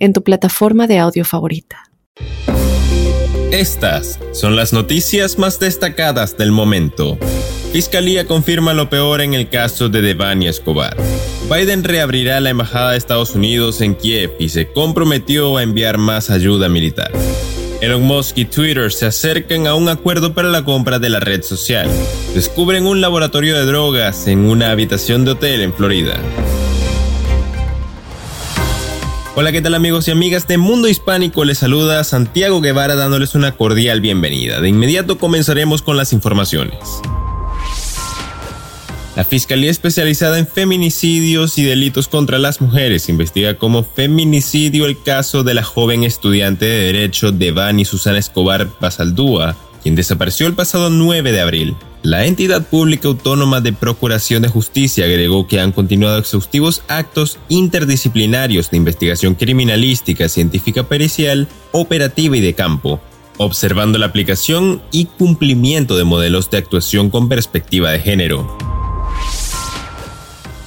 [0.00, 1.84] en tu plataforma de audio favorita.
[3.52, 7.18] Estas son las noticias más destacadas del momento.
[7.72, 10.96] Fiscalía confirma lo peor en el caso de Devani Escobar.
[11.48, 16.30] Biden reabrirá la embajada de Estados Unidos en Kiev y se comprometió a enviar más
[16.30, 17.12] ayuda militar.
[17.80, 21.42] Elon Musk y Twitter se acercan a un acuerdo para la compra de la red
[21.42, 21.88] social.
[22.34, 26.20] Descubren un laboratorio de drogas en una habitación de hotel en Florida.
[29.36, 31.44] Hola, ¿qué tal amigos y amigas de Mundo Hispánico?
[31.44, 34.60] Les saluda Santiago Guevara dándoles una cordial bienvenida.
[34.60, 36.80] De inmediato comenzaremos con las informaciones.
[39.14, 45.44] La Fiscalía Especializada en Feminicidios y Delitos contra las Mujeres investiga como feminicidio el caso
[45.44, 51.32] de la joven estudiante de Derecho Devani Susana Escobar Basaldúa, quien desapareció el pasado 9
[51.32, 51.76] de abril.
[52.02, 58.70] La entidad pública autónoma de Procuración de Justicia agregó que han continuado exhaustivos actos interdisciplinarios
[58.70, 63.00] de investigación criminalística, científica pericial, operativa y de campo,
[63.36, 68.56] observando la aplicación y cumplimiento de modelos de actuación con perspectiva de género.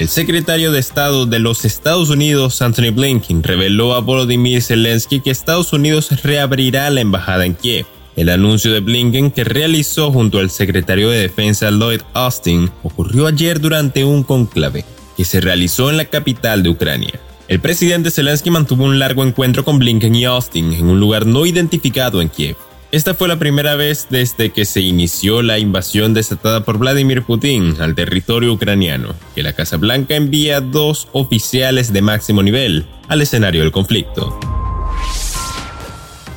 [0.00, 5.30] El secretario de Estado de los Estados Unidos, Anthony Blinken, reveló a Volodymyr Zelensky que
[5.30, 7.86] Estados Unidos reabrirá la embajada en Kiev
[8.20, 13.62] el anuncio de Blinken que realizó junto al secretario de Defensa Lloyd Austin ocurrió ayer
[13.62, 14.84] durante un conclave
[15.16, 17.18] que se realizó en la capital de Ucrania.
[17.48, 21.46] El presidente Zelensky mantuvo un largo encuentro con Blinken y Austin en un lugar no
[21.46, 22.56] identificado en Kiev.
[22.92, 27.76] Esta fue la primera vez desde que se inició la invasión desatada por Vladimir Putin
[27.80, 33.62] al territorio ucraniano, que la Casa Blanca envía dos oficiales de máximo nivel al escenario
[33.62, 34.38] del conflicto.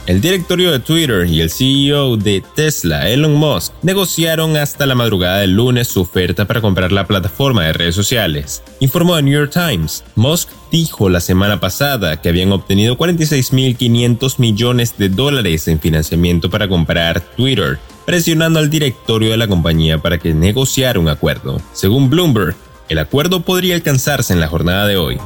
[0.05, 5.39] El directorio de Twitter y el CEO de Tesla, Elon Musk, negociaron hasta la madrugada
[5.39, 8.61] del lunes su oferta para comprar la plataforma de redes sociales.
[8.81, 10.03] Informó The New York Times.
[10.15, 16.67] Musk dijo la semana pasada que habían obtenido 46.500 millones de dólares en financiamiento para
[16.67, 21.61] comprar Twitter, presionando al directorio de la compañía para que negociara un acuerdo.
[21.71, 22.57] Según Bloomberg,
[22.89, 25.17] el acuerdo podría alcanzarse en la jornada de hoy.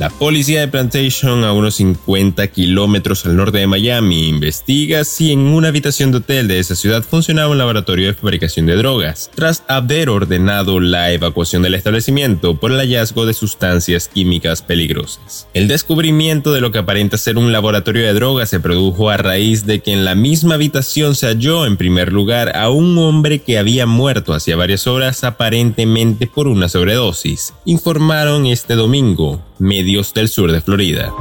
[0.00, 5.40] La policía de Plantation, a unos 50 kilómetros al norte de Miami, investiga si en
[5.40, 9.62] una habitación de hotel de esa ciudad funcionaba un laboratorio de fabricación de drogas, tras
[9.68, 15.48] haber ordenado la evacuación del establecimiento por el hallazgo de sustancias químicas peligrosas.
[15.52, 19.66] El descubrimiento de lo que aparenta ser un laboratorio de drogas se produjo a raíz
[19.66, 23.58] de que en la misma habitación se halló en primer lugar a un hombre que
[23.58, 30.50] había muerto hacía varias horas aparentemente por una sobredosis, informaron este domingo medios del sur
[30.50, 31.12] de Florida.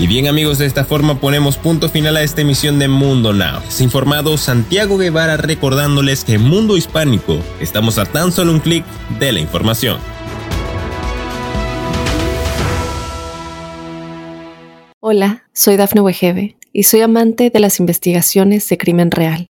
[0.00, 3.60] Y bien amigos, de esta forma ponemos punto final a esta emisión de Mundo Now.
[3.68, 8.82] Es informado Santiago Guevara recordándoles que en Mundo Hispánico estamos a tan solo un clic
[9.18, 9.98] de la información.
[15.00, 19.49] Hola, soy Dafne Wegebe y soy amante de las investigaciones de crimen real.